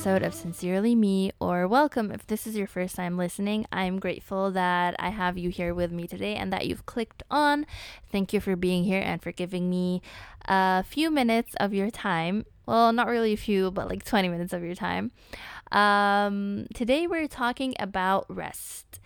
[0.00, 3.66] episode of Sincerely Me, or welcome if this is your first time listening.
[3.70, 7.66] I'm grateful that I have you here with me today and that you've clicked on.
[8.10, 10.00] Thank you for being here and for giving me
[10.46, 14.53] a few minutes of your time Well, not really a few, but like 20 minutes
[14.53, 15.11] of your time.
[15.71, 18.99] Um, today, we're talking about rest.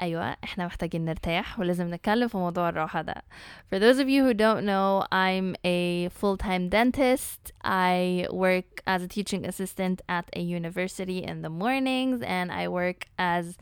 [0.00, 3.22] أيوة إحنا محتاجين نرتاح ولازم نتكلم في موضوع الراحة ده.
[3.68, 7.52] For those of you who don't know, I'm a full-time dentist.
[7.64, 13.06] I work as a teaching assistant at a university in the mornings and I work
[13.18, 13.58] as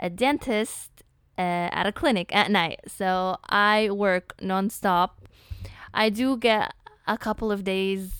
[0.00, 0.90] a dentist
[1.38, 2.80] uh, at a clinic at night.
[2.88, 5.22] So I work non-stop.
[5.94, 6.74] I do get
[7.06, 8.19] a couple of days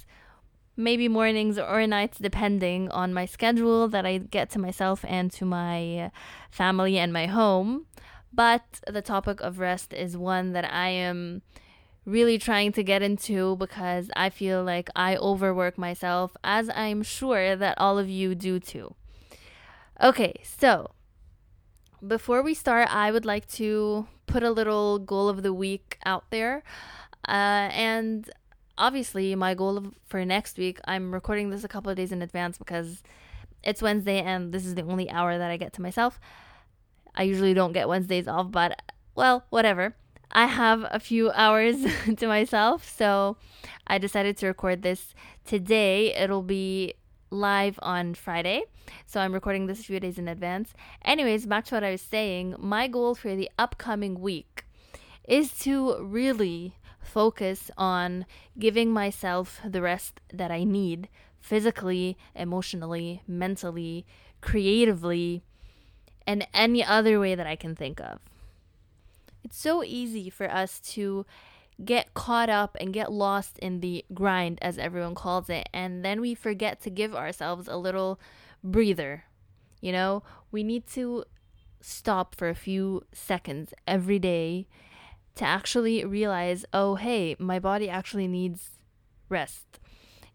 [0.76, 5.46] maybe mornings or nights depending on my schedule that I get to myself and to
[5.46, 6.12] my
[6.50, 7.86] family and my home.
[8.34, 11.42] But the topic of rest is one that I am
[12.06, 17.56] really trying to get into because I feel like I overwork myself, as I'm sure
[17.56, 18.96] that all of you do too.
[20.02, 20.92] Okay, so
[22.06, 26.26] before we start, I would like to put a little goal of the week out
[26.32, 26.64] there.
[27.28, 28.30] Uh, and
[28.78, 32.58] obviously, my goal for next week, I'm recording this a couple of days in advance
[32.58, 33.04] because
[33.64, 36.20] it's Wednesday and this is the only hour that I get to myself.
[37.16, 38.82] I usually don't get Wednesdays off, but
[39.16, 39.96] well, whatever.
[40.32, 41.78] I have a few hours
[42.18, 43.38] to myself, so
[43.88, 45.14] I decided to record this
[45.46, 46.16] today.
[46.16, 46.94] It'll be
[47.30, 48.64] live on Friday,
[49.06, 50.74] so I'm recording this a few days in advance.
[51.04, 54.66] Anyways, back to what I was saying, my goal for the upcoming week
[55.28, 58.26] is to really focus on
[58.58, 64.06] giving myself the rest that I need physically, emotionally, mentally,
[64.40, 65.44] creatively,
[66.28, 68.20] and any other way that I can think of.
[69.44, 71.26] It's so easy for us to
[71.84, 76.22] get caught up and get lost in the grind, as everyone calls it, and then
[76.22, 78.20] we forget to give ourselves a little
[78.64, 79.26] breather.
[79.82, 81.26] You know, we need to
[81.82, 84.68] stop for a few seconds every day
[85.42, 88.78] to actually realize, oh, hey, my body actually needs
[89.28, 89.80] rest.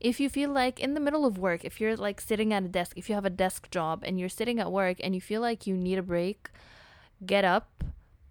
[0.00, 2.68] If you feel like in the middle of work, if you're like sitting at a
[2.68, 5.40] desk, if you have a desk job and you're sitting at work and you feel
[5.40, 6.50] like you need a break,
[7.24, 7.84] get up,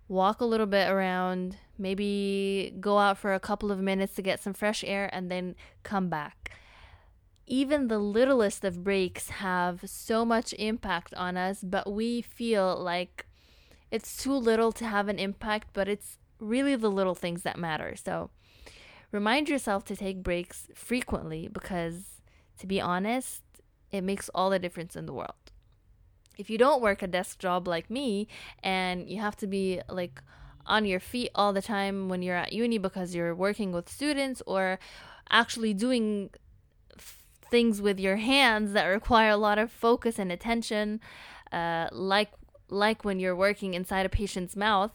[0.09, 4.43] walk a little bit around, maybe go out for a couple of minutes to get
[4.43, 6.51] some fresh air, and then come back.
[7.47, 13.27] Even the littlest of breaks have so much impact on us, but we feel like
[13.91, 17.95] it's too little to have an impact, but it's really the little things that matter.
[17.95, 18.29] So
[19.11, 22.21] remind yourself to take breaks frequently because,
[22.59, 23.41] to be honest,
[23.91, 25.33] it makes all the difference in the world.
[26.37, 28.27] If you don't work a desk job like me
[28.61, 30.21] and you have to be like
[30.65, 34.41] on your feet all the time when you're at uni because you're working with students
[34.45, 34.79] or
[35.29, 36.29] actually doing
[37.49, 40.99] things with your hands that require a lot of focus and attention,
[41.51, 42.31] uh, like
[42.69, 44.91] like when you're working inside a patient's mouth,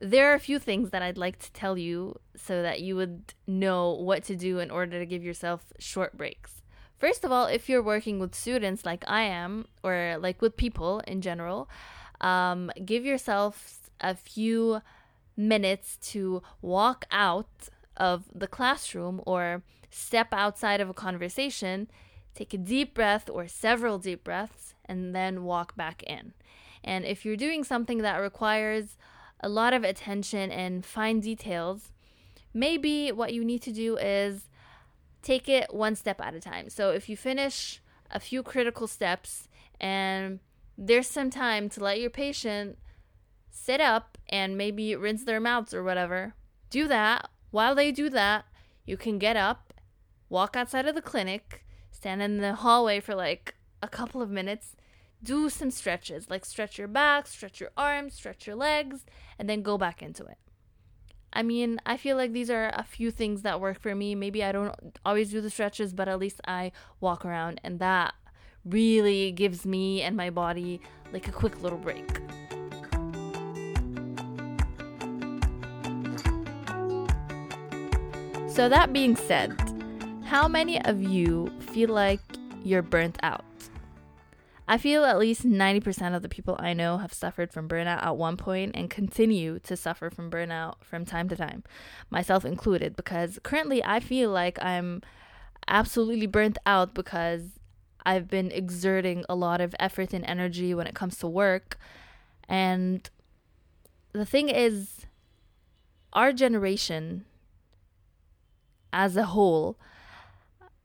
[0.00, 3.34] there are a few things that I'd like to tell you so that you would
[3.46, 6.62] know what to do in order to give yourself short breaks.
[6.98, 11.00] First of all, if you're working with students like I am, or like with people
[11.00, 11.68] in general,
[12.20, 14.80] um, give yourself a few
[15.36, 21.88] minutes to walk out of the classroom or step outside of a conversation,
[22.34, 26.32] take a deep breath or several deep breaths, and then walk back in.
[26.82, 28.96] And if you're doing something that requires
[29.40, 31.92] a lot of attention and fine details,
[32.54, 34.48] maybe what you need to do is
[35.22, 36.70] take it one step at a time.
[36.70, 37.80] So if you finish
[38.10, 39.48] a few critical steps
[39.80, 40.40] and
[40.78, 42.78] there's some time to let your patient
[43.50, 46.34] sit up and maybe rinse their mouths or whatever,
[46.70, 47.28] do that.
[47.50, 48.44] While they do that,
[48.84, 49.72] you can get up,
[50.28, 54.76] walk outside of the clinic, stand in the hallway for like a couple of minutes,
[55.22, 59.06] do some stretches, like stretch your back, stretch your arms, stretch your legs,
[59.38, 60.38] and then go back into it.
[61.32, 64.14] I mean, I feel like these are a few things that work for me.
[64.14, 68.14] Maybe I don't always do the stretches, but at least I walk around, and that
[68.64, 70.80] really gives me and my body
[71.12, 72.08] like a quick little break.
[78.48, 79.54] So, that being said,
[80.24, 82.20] how many of you feel like
[82.64, 83.44] you're burnt out?
[84.68, 88.16] I feel at least 90% of the people I know have suffered from burnout at
[88.16, 91.62] one point and continue to suffer from burnout from time to time,
[92.10, 95.02] myself included, because currently I feel like I'm
[95.68, 97.60] absolutely burnt out because
[98.04, 101.78] I've been exerting a lot of effort and energy when it comes to work.
[102.48, 103.08] And
[104.12, 105.06] the thing is,
[106.12, 107.24] our generation
[108.92, 109.78] as a whole,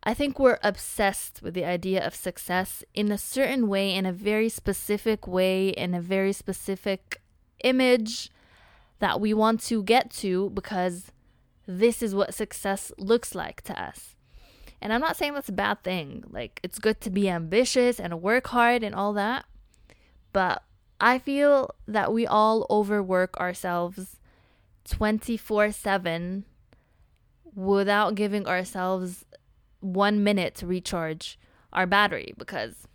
[0.04, 4.12] I think we're obsessed with the idea of success in a certain way, in a
[4.12, 7.22] very specific way, in a very specific
[7.64, 8.32] image
[9.00, 11.12] that we want to get to because
[11.68, 14.16] this is what success looks like to us.
[14.82, 16.24] And I'm not saying that's a bad thing.
[16.30, 19.46] Like, it's good to be ambitious and work hard and all that.
[20.34, 20.64] But
[21.00, 24.18] I feel that we all overwork ourselves
[24.90, 26.46] 24 7
[27.54, 29.26] without giving ourselves
[29.82, 31.38] one minute to recharge
[31.74, 32.88] our battery because,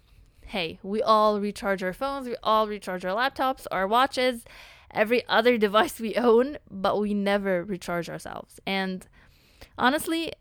[0.46, 4.44] hey, we all recharge our phones, we all recharge our laptops, our watches,
[4.90, 8.58] every other device we own, but we never recharge ourselves.
[8.66, 9.06] And
[9.76, 10.32] honestly,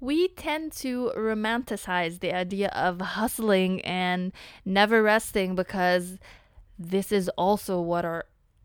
[0.00, 4.32] we tend to romanticize the idea of hustling and
[4.64, 6.18] never resting because
[6.78, 8.24] this is also what our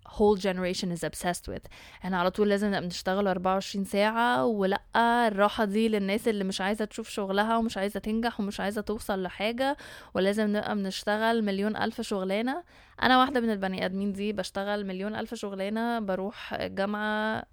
[0.10, 1.68] whole generation is obsessed with.
[2.04, 4.82] إحنا على طول لازم نبقى بنشتغل 24 ساعة ولأ
[5.28, 9.78] الراحة دي للناس اللي مش عايزة تشوف شغلها ومش عايزة تنجح ومش عايزة توصل لحاجة
[10.14, 12.64] ولازم نبقى بنشتغل مليون ألف شغلانة.
[13.04, 17.44] أنا واحدة من البني آدمين دي بشتغل مليون ألف شغلانة بروح الجامعة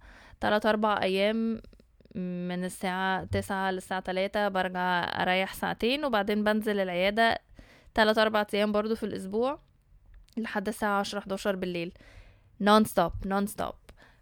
[0.40, 1.62] تلات أربع أيام
[2.14, 7.38] من الساعة تسعة للساعة تلاتة برجع أريح ساعتين وبعدين بنزل العيادة
[7.94, 9.58] تلات أربع أيام برضو في الأسبوع
[10.36, 11.92] لحد الساعة عشرة حداشر بالليل.
[12.60, 13.74] نون ستوب نون ستوب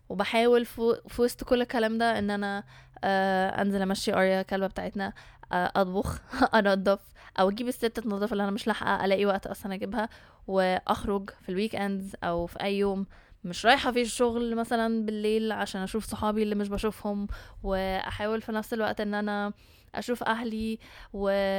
[0.09, 2.65] وبحاول في وسط كل الكلام ده إن أنا
[3.05, 5.13] آه أنزل أمشي اريا الكلبه بتاعتنا
[5.53, 6.21] آه أطبخ
[6.55, 7.01] أنضف
[7.41, 10.09] أو أجيب الست تنظف اللي أنا مش لاحقة ألاقي وقت أصلا أجيبها
[10.47, 13.07] وأخرج في الويك اندز أو في أي يوم
[13.45, 17.27] مش رايحة في الشغل مثلا بالليل عشان أشوف صحابي اللي مش بشوفهم
[17.63, 19.53] وأحاول في نفس الوقت إن أنا
[19.95, 20.79] أشوف أهلي
[21.13, 21.55] واعمل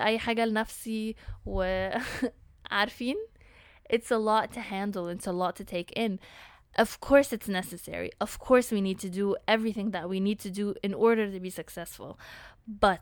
[0.00, 1.16] أي حاجة لنفسي
[1.46, 3.16] وعارفين
[3.89, 6.19] it's a lot to handle it's a lot to take in
[6.77, 10.49] of course it's necessary of course we need to do everything that we need to
[10.49, 12.17] do in order to be successful
[12.67, 13.01] but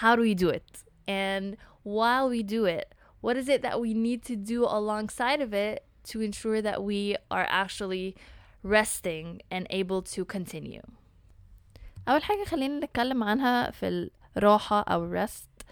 [0.00, 3.94] how do we do it and while we do it what is it that we
[3.94, 8.14] need to do alongside of it to ensure that we are actually
[8.62, 10.82] resting and able to continue
[12.08, 15.64] أول حاجة خلينا نتكلم عنها في الراحة أو rest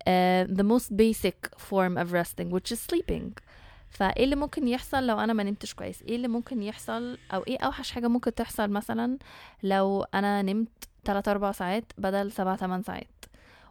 [0.00, 3.32] Uh, the most basic form of resting which is sleeping.
[3.88, 7.58] فإيه اللي ممكن يحصل لو أنا ما نمتش كويس؟ إيه اللي ممكن يحصل؟ أو إيه
[7.58, 9.18] أوحش حاجة ممكن تحصل مثلا
[9.62, 10.68] لو أنا نمت
[11.04, 13.24] 3 4 ساعات بدل 7 8 ساعات؟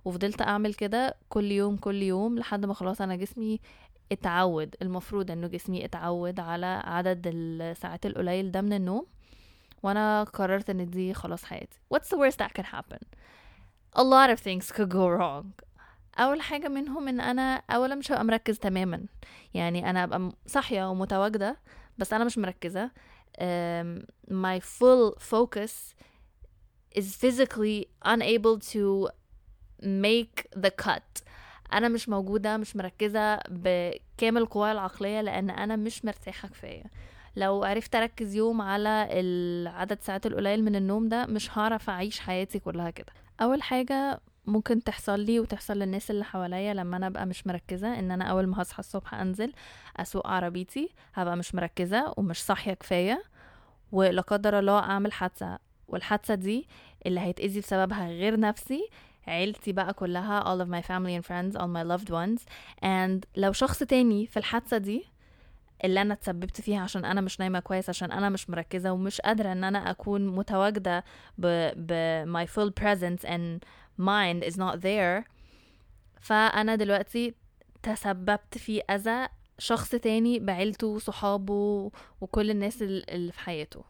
[0.06, 3.60] وفضلت أعمل كده كل يوم كل يوم لحد ما خلاص أنا جسمي
[4.12, 9.06] اتعود المفروض إنه جسمي اتعود على عدد الساعات القليل ده من النوم
[9.84, 11.78] وأنا قررت إن دي خلاص حياتي.
[11.96, 13.00] What's the worst that could happen?
[13.96, 15.46] A lot of things could go wrong.
[16.18, 19.06] أول حاجة منهم إن أنا اولا مش هبقى مركز تماما.
[19.54, 21.57] يعني أنا ابقى صاحية ومتواجدة
[21.98, 22.92] بس أنا مش مركزة.
[24.31, 25.95] my full focus
[27.00, 29.10] is physically unable to
[29.83, 31.24] make the cut.
[31.74, 36.83] أنا مش موجودة مش مركزة بكامل قواي العقلية لأن أنا مش مرتاحة كفاية.
[37.36, 42.59] لو عرفت أركز يوم على العدد ساعات القليل من النوم ده مش هعرف أعيش حياتي
[42.59, 43.13] كلها كده.
[43.42, 48.12] أول حاجة ممكن تحصل لي وتحصل للناس اللي حواليا لما أنا أبقى مش مركزة إن
[48.12, 49.54] أنا أول ما هصحى الصبح أنزل
[49.97, 53.23] أسوق عربيتي هبقى مش مركزة ومش صاحية كفاية
[53.92, 55.59] ولا قدر الله أعمل حادثة.
[55.88, 56.68] والحادثة دي
[57.06, 58.90] اللي هيتأذي بسببها غير نفسي
[59.28, 62.42] عيلتي بقى كلها all of my family and friends all my loved ones.
[62.83, 65.06] And لو شخص تاني في الحادثة دي
[65.83, 69.52] اللي أنا اتسببت فيها عشان أنا مش نايمة كويس عشان أنا مش مركزة ومش قادرة
[69.52, 71.04] إن أنا أكون متواجدة
[71.38, 71.94] ب, ب
[72.33, 73.68] my full presence and
[73.98, 75.25] mind is not there
[76.20, 77.34] فأنا دلوقتي
[77.82, 83.84] تسببت في أذى شخص تاني بعيلته وصحابه وكل الناس اللي في حياته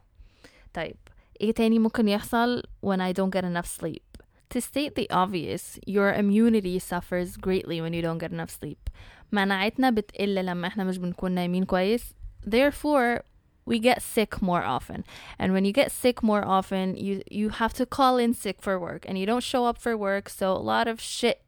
[0.73, 0.95] طيب
[1.41, 4.09] ايه تاني ممكن يحصل when I don't get enough sleep
[4.55, 8.89] To state the obvious, your immunity suffers greatly when you don't get enough sleep.
[9.31, 12.13] مناعتنا بتقل لما احنا مش بنكون نايمين كويس.
[12.49, 13.21] Therefore,
[13.65, 15.03] we get sick more often.
[15.37, 18.79] And when you get sick more often, you you have to call in sick for
[18.79, 21.41] work and you don't show up for work, so a lot of shit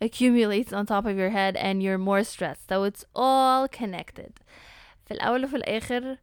[0.00, 2.68] accumulates on top of your head and you're more stressed.
[2.68, 4.32] So it's all connected.
[5.06, 6.18] في الأول وفي الآخر,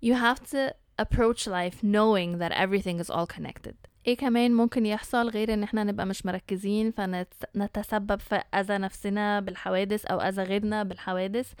[0.00, 3.74] you have to approach life knowing that everything is all connected.
[4.06, 10.06] ايه كمان ممكن يحصل غير ان احنا نبقى مش مركزين فنتسبب في اذى نفسنا بالحوادث
[10.06, 11.52] او اذى غيرنا بالحوادث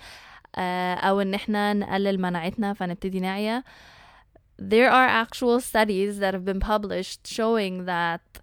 [1.08, 3.62] او ان احنا نقلل مناعتنا فنبتدي نعيا
[4.62, 8.42] there are actual studies that have been published showing that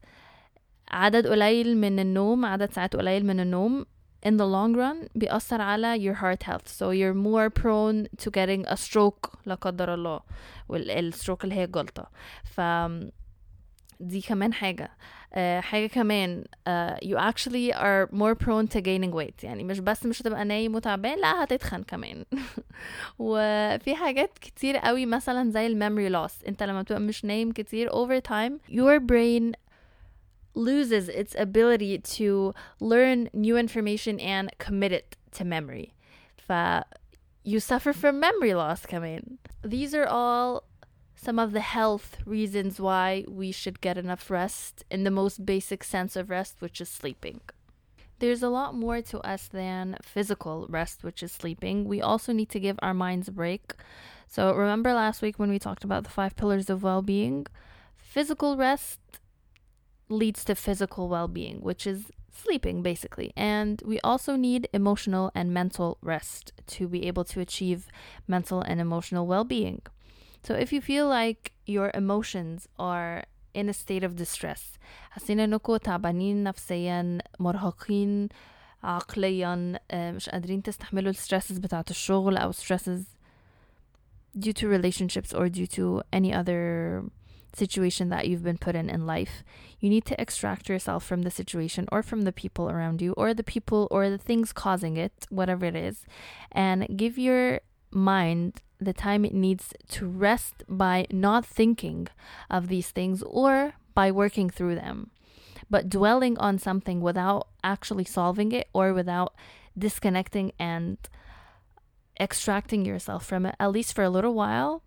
[0.91, 3.85] عدد قليل من النوم عدد ساعات قليل من النوم
[4.25, 8.65] in the long run بيأثر على your heart health so you're more prone to getting
[8.67, 10.19] a stroke لا قدر الله
[10.69, 12.09] والسtroke اللي هي الجلطة
[12.43, 12.61] ف
[13.99, 14.91] دي كمان حاجة
[15.33, 20.05] uh, حاجة كمان uh, you actually are more prone to gaining weight يعني مش بس
[20.05, 22.25] مش هتبقى نايم وتعبان لا هتتخن كمان
[23.19, 28.21] وفي حاجات كتير قوي مثلا زي الميموري loss انت لما بتبقى مش نايم كتير over
[28.29, 29.53] time your brain
[30.55, 35.93] loses its ability to learn new information and commit it to memory.
[36.37, 36.53] ف
[37.45, 39.23] you suffer from memory loss كمان.
[39.67, 40.63] These are all
[41.26, 45.82] some of the health reasons why we should get enough rest in the most basic
[45.82, 47.40] sense of rest, which is sleeping.
[48.20, 51.84] There's a lot more to us than physical rest, which is sleeping.
[51.84, 53.74] We also need to give our minds a break.
[54.28, 57.48] So, remember last week when we talked about the five pillars of well being?
[57.96, 59.00] Physical rest
[60.08, 63.32] leads to physical well being, which is sleeping basically.
[63.36, 67.88] And we also need emotional and mental rest to be able to achieve
[68.28, 69.82] mental and emotional well being.
[70.45, 74.77] So if you feel like your emotions are in a state of distress
[75.11, 78.29] حاسين انكم تعبانين نفسيا مرهقين
[78.83, 83.03] عقليا مش قادرين تستحملوا الستريسز بتاعت الشغل او stresses
[84.39, 87.03] due to relationships or due to any other
[87.53, 89.43] situation that you've been put in in life,
[89.81, 93.33] you need to extract yourself from the situation or from the people around you or
[93.33, 96.05] the people or the things causing it, whatever it is,
[96.51, 97.59] and give your
[97.96, 102.08] mind the time it needs to rest by not thinking
[102.50, 105.10] of these things or by working through them.
[105.70, 109.34] But dwelling on something without actually solving it or without
[109.76, 110.98] disconnecting and
[112.20, 114.82] extracting yourself from it, at least for a little while,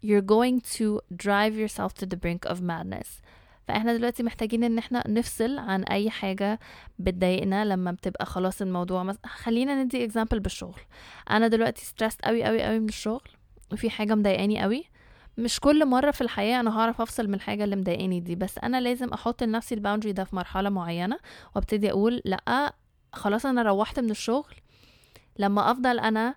[0.00, 3.20] you're going to drive yourself to the brink of madness
[3.68, 6.60] فاحنا دلوقتي محتاجين ان إحنا نفصل عن اي حاجة
[6.98, 9.16] بتضايقنا لما بتبقى خلاص الموضوع مس...
[9.26, 10.80] خلينا ندي اكزامبل بالشغل.
[11.30, 13.28] أنا دلوقتي ستريسد قوي قوي قوي من الشغل
[13.72, 14.84] وفي حاجة مضايقاني قوي.
[15.38, 18.80] مش كل مرة في الحياة أنا هعرف أفصل من الحاجة اللي مضايقاني دي بس أنا
[18.80, 21.18] لازم أحط لنفسي الباوندري ده في مرحلة معينة
[21.56, 22.74] وابتدي أقول لأ
[23.12, 24.54] خلاص أنا روحت من الشغل.
[25.38, 26.34] لما أفضل أنا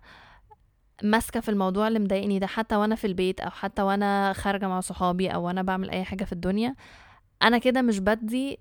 [1.03, 4.79] ماسكة في الموضوع اللي مضايقني ده حتى وأنا في البيت أو حتى وأنا خارجة مع
[4.79, 6.75] صحابي أو وأنا بعمل أي حاجة في الدنيا
[7.43, 8.59] أنا كده مش بدي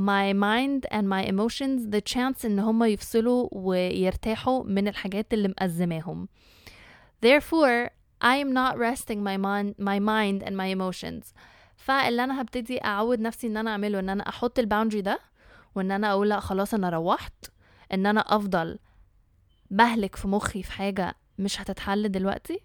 [0.00, 6.28] my mind and my emotions the chance إن هما يفصلوا ويرتاحوا من الحاجات اللي مأزماهم.
[7.26, 7.90] Therefore
[8.24, 11.34] I am not resting my mind, my mind and my emotions.
[11.76, 15.18] فاللي أنا هبتدي أعود نفسي إن أنا أعمله إن أنا أحط الباوندري ده
[15.74, 17.46] وإن أنا أقول لأ خلاص أنا روحت
[17.92, 18.78] إن أنا أفضل
[19.70, 22.60] بهلك في مخي في حاجة مش هتتحل دلوقتي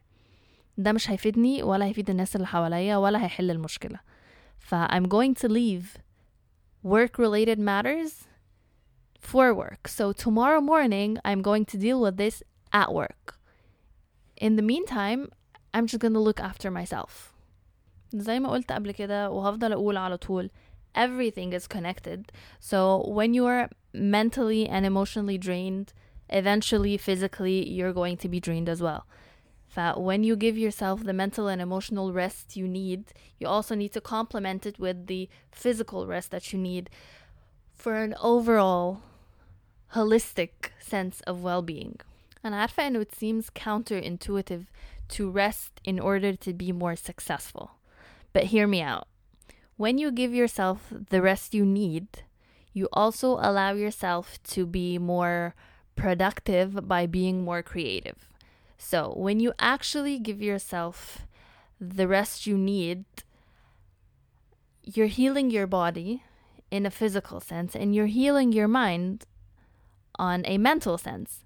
[0.77, 3.99] ده مش هيفيدني ولا هيفيد الناس اللي حواليا ولا هيحل المشكلة.
[4.58, 5.98] ف I'm going to leave
[6.82, 8.24] work related matters
[9.18, 13.38] for work so tomorrow morning I'm going to deal with this at work
[14.36, 15.30] in the meantime
[15.74, 17.32] I'm just gonna look after myself
[18.14, 20.50] زي ما قلت قبل كده وهفضل أقول على طول
[20.94, 25.92] everything is connected so when you are mentally and emotionally drained
[26.28, 29.06] eventually physically you're going to be drained as well
[29.76, 33.92] but when you give yourself the mental and emotional rest you need you also need
[33.92, 36.90] to complement it with the physical rest that you need
[37.72, 39.00] for an overall
[39.94, 41.98] holistic sense of well-being
[42.44, 44.66] and عارفة إنه it seems counterintuitive
[45.08, 47.72] to rest in order to be more successful
[48.32, 49.06] but hear me out
[49.76, 52.06] when you give yourself the rest you need
[52.72, 55.54] you also allow yourself to be more
[55.94, 58.28] productive by being more creative.
[58.77, 61.25] So, when you actually give yourself
[61.79, 63.05] the rest you need,
[64.83, 66.23] you're healing your body
[66.69, 69.25] in a physical sense and you're healing your mind
[70.17, 71.43] on a mental sense.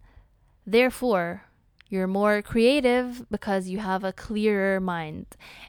[0.66, 1.46] Therefore,
[1.90, 5.26] you're more creative because you have a clearer mind.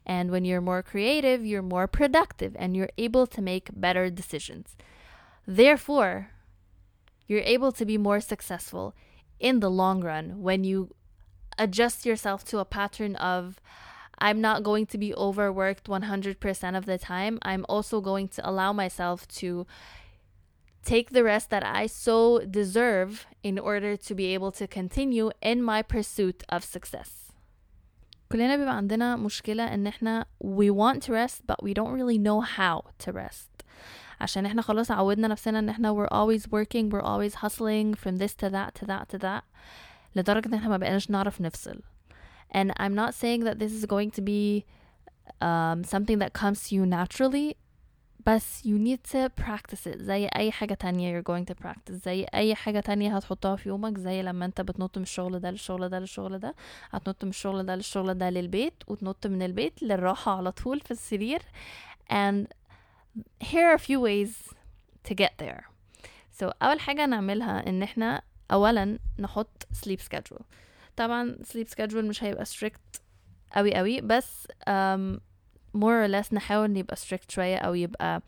[0.07, 4.77] And when you're more creative, you're more productive and you're able to make better decisions.
[5.47, 6.31] Therefore,
[7.27, 8.95] you're able to be more successful
[9.41, 10.95] in the long run when you
[11.58, 13.60] adjust yourself to a pattern of
[14.20, 17.38] I'm not going to be overworked 100% of the time.
[17.44, 19.68] I'm also going to allow myself to
[20.84, 25.62] take the rest that I so deserve in order to be able to continue in
[25.62, 27.10] my pursuit of success.
[28.32, 32.42] كلنا بيبقى عندنا مشكلة ان احنا we want to rest but we don't really know
[32.42, 33.50] how to rest.
[34.22, 38.34] عشان احنا خلاص عودنا نفسنا ان احنا we're always working we're always hustling from this
[38.34, 39.44] to that to that to that
[40.17, 41.81] لدرجة إن إحنا ما بقيناش نعرف نفصل.
[42.55, 44.65] And I'm not saying that this is going to be
[45.41, 47.57] um, something that comes to you naturally
[48.27, 49.99] بس you need to practice it.
[49.99, 51.93] زي أي حاجة تانية you're going to practice.
[51.93, 55.89] زي أي حاجة تانية هتحطها في يومك زي لما أنت بتنط من الشغل ده للشغل
[55.89, 56.55] ده للشغل ده
[56.91, 61.43] هتنط من الشغل ده للشغل ده للبيت وتنط من البيت للراحة على طول في السرير.
[62.11, 62.47] And
[63.41, 64.55] here are a few ways
[65.09, 65.65] to get there.
[66.41, 70.43] So أول حاجة نعملها إن إحنا أولا نحط sleep schedule.
[70.97, 73.01] طبعا sleep schedule مش هيبقى strict
[73.57, 75.21] أوي أوي بس um,
[75.77, 78.23] more or less نحاول نبقى strict شوية أو يبقى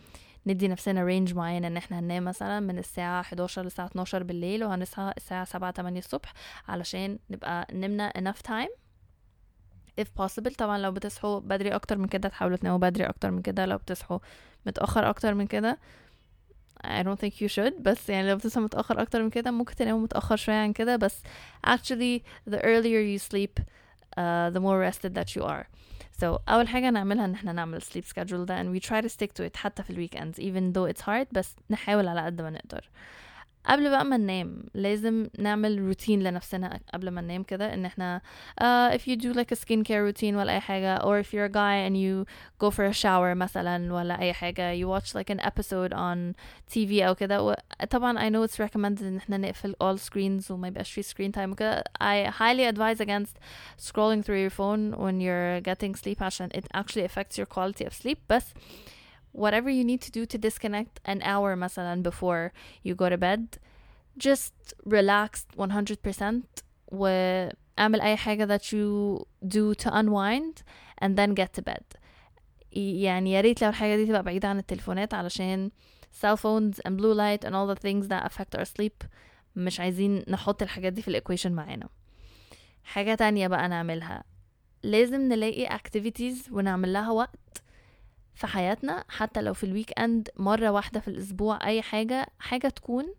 [0.46, 5.12] ندي نفسنا رينج معين إن إحنا هننام مثلا من الساعة 11 للساعة 12 بالليل وهنصحى
[5.16, 6.32] الساعة 7 8 الصبح
[6.68, 8.70] علشان نبقى نمنا enough time.
[10.00, 13.66] If possible طبعا لو بتصحوا بدري أكتر من كده تحاولوا تناموا بدري أكتر من كده
[13.66, 14.18] لو بتصحوا
[14.66, 15.78] متأخر أكتر من كده
[16.83, 19.99] I don't think you should بس يعني لو بتصحى متأخر اكتر من كده ممكن تناموا
[19.99, 21.21] متأخر شوية عن كده بس
[21.67, 25.65] actually the earlier you sleep uh, the more rested that you are
[26.21, 29.31] so أول حاجة نعملها إن احنا نعمل sleep schedule ده and we try to stick
[29.41, 32.89] to it حتى في الويكندز even though it's hard بس نحاول على قد ما نقدر
[33.65, 38.21] قبل بقى ما ننام لازم نعمل روتين لنفسنا قبل ما ننام كده ان احنا
[38.61, 41.53] uh, if you do like a skincare routine ولا اي حاجة or if you're a
[41.53, 42.25] guy and you
[42.63, 46.33] go for a shower مثلا ولا اي حاجة you watch like an episode on
[46.75, 47.53] TV او كده و-
[47.89, 51.49] طبعا I know it's recommended ان احنا نقفل all screens وما يبقاش في screen time
[51.51, 53.35] وكده I highly advise against
[53.89, 57.93] scrolling through your phone when you're getting sleep عشان it actually affects your quality of
[58.03, 58.53] sleep بس
[59.37, 62.51] whatever you need to do to disconnect an hour مثلا before
[62.87, 63.57] you go to bed
[64.27, 66.23] just relax 100%
[66.87, 70.63] واعمل أي حاجة that you do to unwind
[71.01, 71.83] and then get to bed
[72.71, 75.71] يعني يا ريت لو الحاجة دي تبقى بعيدة عن التليفونات علشان
[76.21, 79.05] cell phones and blue light and all the things that affect our sleep
[79.55, 81.89] مش عايزين نحط الحاجات دي في الإيكويشن معانا
[82.83, 84.23] حاجة تانية بقى نعملها
[84.83, 87.62] لازم نلاقي activities ونعمل لها وقت
[88.34, 93.14] في حياتنا حتى لو في الويك اند مرة واحدة في الأسبوع أي حاجة حاجة تكون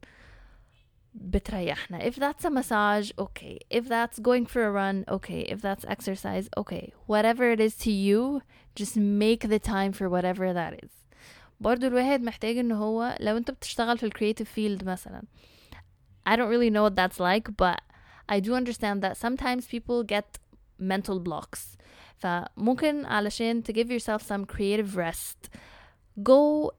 [1.13, 5.85] بتريحنا if that's a massage okay if that's going for a run okay if that's
[5.87, 8.41] exercise okay whatever it is to you
[8.75, 10.89] just make the time for whatever that is
[11.59, 15.23] برضو الواحد محتاج ان هو لو انت بتشتغل في الكرياتيف فيلد مثلا
[16.29, 17.79] I don't really know what that's like but
[18.27, 20.25] I do understand that sometimes people get
[20.79, 21.77] mental blocks
[22.22, 25.48] فممكن علشان to give yourself some creative rest
[26.22, 26.72] go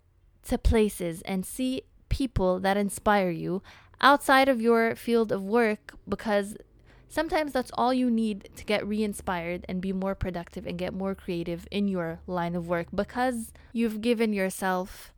[0.48, 3.62] to places and see people that inspire you
[4.02, 6.58] outside of your field of work because
[7.08, 11.14] sometimes that's all you need to get re-inspired and be more productive and get more
[11.14, 15.14] creative in your line of work because you've given yourself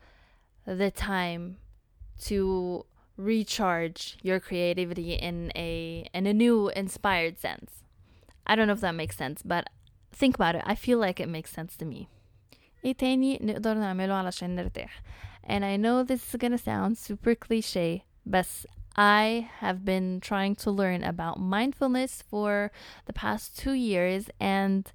[0.65, 1.57] the time
[2.19, 2.85] to
[3.17, 7.83] recharge your creativity in a in a new inspired sense.
[8.45, 9.69] I don't know if that makes sense, but
[10.17, 10.63] think about it.
[10.65, 12.07] I feel like it makes sense to me.
[12.85, 15.01] ايه تاني نقدر نعمله علشان نرتاح
[15.43, 20.71] and I know this is gonna sound super cliche بس I have been trying to
[20.71, 22.71] learn about mindfulness for
[23.05, 24.91] the past two years and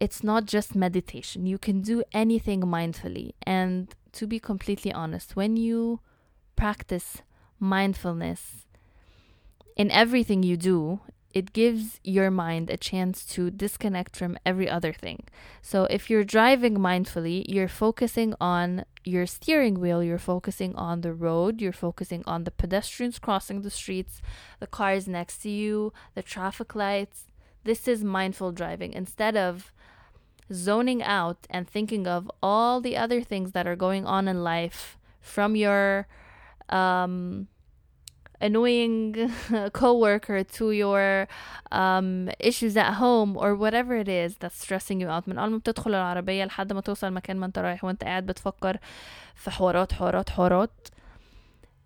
[0.00, 1.46] it's not just meditation.
[1.46, 3.32] You can do anything mindfully.
[3.42, 6.00] And to be completely honest, when you
[6.54, 7.22] practice
[7.58, 8.66] mindfulness
[9.76, 11.00] in everything you do,
[11.33, 15.23] it gives your mind a chance to disconnect from every other thing.
[15.61, 21.13] So if you're driving mindfully, you're focusing on your steering wheel, you're focusing on the
[21.13, 24.21] road, you're focusing on the pedestrians crossing the streets,
[24.59, 27.25] the cars next to you, the traffic lights.
[27.63, 29.71] This is mindful driving instead of
[30.51, 34.97] zoning out and thinking of all the other things that are going on in life
[35.19, 36.07] from your
[36.69, 37.47] um
[38.42, 39.32] annoying
[39.72, 41.26] coworker to your
[41.72, 45.58] um, issues at home or whatever it is that's stressing you out من أول ما
[45.58, 48.78] بتدخل العربية لحد ما توصل مكان ما انت رايح وانت قاعد بتفكر
[49.34, 50.88] في حوارات حوارات حوارات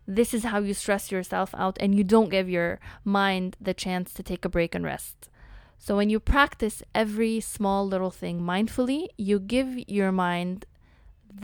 [0.06, 4.12] this is how you stress yourself out and you don't give your mind the chance
[4.12, 5.30] to take a break and rest
[5.78, 10.66] so when you practice every small little thing mindfully you give your mind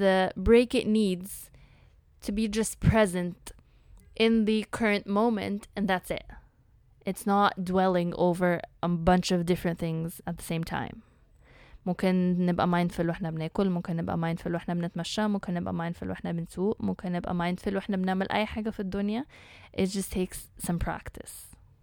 [0.02, 1.50] the break it needs
[2.20, 3.51] to be just present
[4.16, 6.26] in the current moment and that's it.
[7.06, 11.02] It's not dwelling over a bunch of different things at the same time.
[11.86, 16.76] ممكن نبقى mindful واحنا بناكل ممكن نبقى mindful واحنا بنتمشى ممكن نبقى mindful واحنا بنسوق
[16.80, 19.24] ممكن نبقى mindful واحنا بنعمل اي حاجة في الدنيا
[19.80, 21.32] it just takes some practice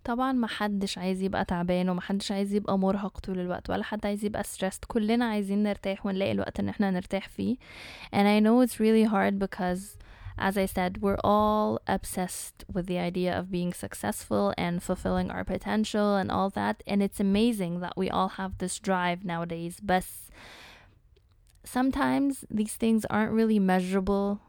[0.03, 4.05] طبعا ما حدش عايز يبقى تعبان وما حدش عايز يبقى مرهق طول الوقت ولا حد
[4.05, 7.55] عايز يبقى stressed كلنا عايزين نرتاح ونلاقي الوقت ان احنا نرتاح فيه
[8.15, 9.97] and I know it's really hard because
[10.40, 15.44] as I said, we're all obsessed with the idea of being successful and fulfilling our
[15.44, 16.82] potential and all that.
[16.86, 19.78] And it's amazing that we all have this drive nowadays.
[19.82, 20.06] But
[21.62, 24.40] sometimes these things aren't really measurable.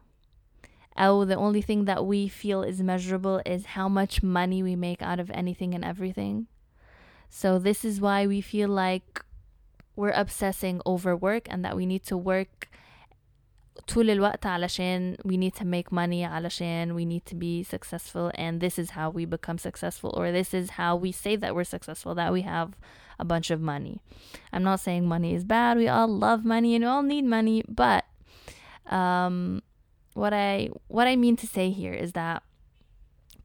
[0.96, 5.02] Oh, the only thing that we feel is measurable is how much money we make
[5.02, 6.46] out of anything and everything.
[7.28, 9.24] So, this is why we feel like
[9.96, 12.70] we're obsessing over work and that we need to work
[13.87, 18.59] طول الوقت علشان we need to make money علشان we need to be successful and
[18.59, 22.15] this is how we become successful or this is how we say that we're successful
[22.15, 22.73] that we have
[23.19, 24.01] a bunch of money
[24.51, 27.63] i'm not saying money is bad we all love money and we all need money
[27.67, 28.05] but
[28.87, 29.61] um,
[30.13, 32.43] what i what i mean to say here is that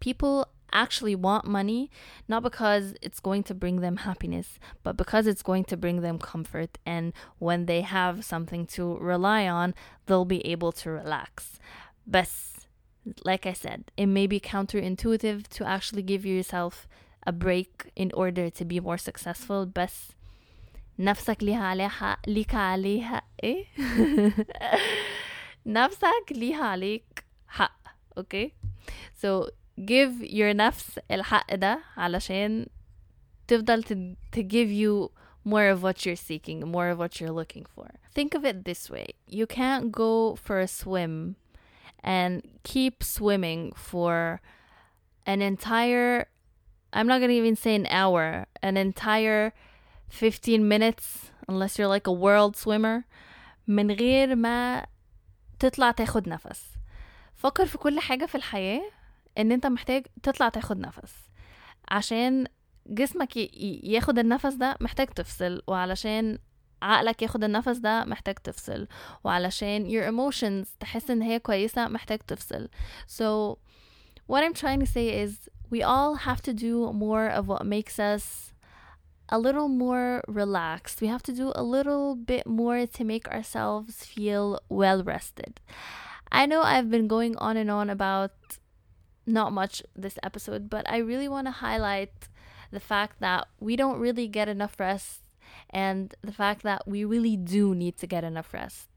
[0.00, 1.90] people actually want money,
[2.28, 6.18] not because it's going to bring them happiness, but because it's going to bring them
[6.18, 6.78] comfort.
[6.86, 9.74] And when they have something to rely on,
[10.06, 11.58] they'll be able to relax.
[12.06, 12.30] But
[13.24, 16.88] like I said, it may be counterintuitive to actually give yourself
[17.26, 19.66] a break in order to be more successful.
[19.66, 20.12] بس
[20.98, 23.64] نفسك ليها عليها ليك عليها ايه
[25.66, 27.80] نفسك ليها عليك حق
[28.20, 28.48] okay
[29.22, 29.48] so
[29.84, 32.66] give your nafs الحق ده علشان
[33.48, 35.10] تفضل to, to give you
[35.44, 37.88] more of what you're seeking, more of what you're looking for.
[38.14, 39.06] Think of it this way.
[39.26, 41.36] You can't go for a swim
[42.04, 44.40] and keep swimming for
[45.26, 46.26] an entire
[46.92, 49.54] I'm not going to even say an hour, an entire
[50.10, 53.04] 15 minutes unless you're like a world swimmer
[53.68, 54.86] من غير ما
[55.58, 56.62] تطلع تاخد نفس.
[57.34, 58.82] فكر في كل حاجة في الحياة
[59.38, 61.12] ان انت محتاج تطلع تاخد نفس
[61.88, 62.46] عشان
[62.86, 63.36] جسمك
[63.84, 66.38] ياخد النفس ده محتاج تفصل وعلشان
[66.82, 68.88] عقلك ياخد النفس ده محتاج تفصل
[69.24, 72.68] وعلشان your emotions تحس ان هي كويسة محتاج تفصل
[73.08, 73.56] so
[74.32, 77.98] what I'm trying to say is we all have to do more of what makes
[77.98, 78.52] us
[79.28, 81.00] a little more relaxed.
[81.00, 85.52] We have to do a little bit more to make ourselves feel well rested.
[86.30, 88.32] I know I've been going on and on about
[89.27, 92.29] not much this episode, but I really want to highlight
[92.71, 95.21] the fact that we don't really get enough rest
[95.69, 98.87] and the fact that we really do need to get enough rest.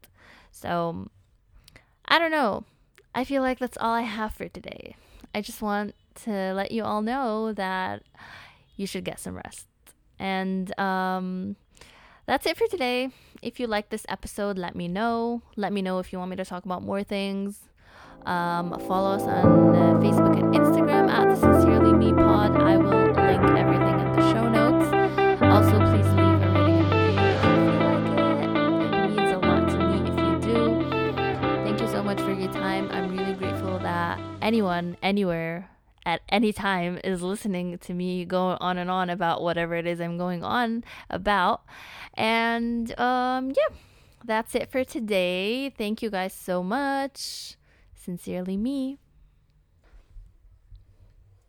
[0.51, 1.09] So,
[2.05, 2.65] I don't know.
[3.13, 4.95] I feel like that's all I have for today.
[5.35, 8.03] I just want to let you all know that
[8.75, 9.67] you should get some rest.
[10.19, 11.55] And um,
[12.25, 13.09] that's it for today.
[13.41, 15.41] If you like this episode, let me know.
[15.55, 17.59] Let me know if you want me to talk about more things.
[18.25, 22.55] Um, follow us on uh, Facebook and Instagram at Sincerely Me Pod.
[22.55, 24.87] I will link everything in the show notes.
[25.41, 28.95] Also, please leave a rating and review if you like it.
[28.95, 31.13] It means a lot to me if you do.
[31.63, 32.89] Thank you so much for your time.
[32.91, 35.69] I'm really grateful that anyone, anywhere,
[36.05, 40.01] at any time is listening to me go on and on about whatever it is
[40.01, 41.63] I'm going on about.
[42.15, 43.75] And um, yeah,
[44.23, 45.69] that's it for today.
[45.69, 47.55] Thank you guys so much.
[48.03, 48.97] Sincerely me.